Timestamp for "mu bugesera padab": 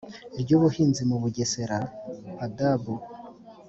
1.09-2.83